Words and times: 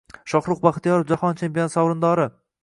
Shohruh 0.31 0.63
Baxtiyorov 0.63 1.05
jahon 1.13 1.37
chempionati 1.43 1.75
sovrindori!ng 1.77 2.35